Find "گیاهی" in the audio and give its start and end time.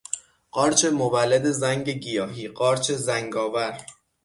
1.89-2.47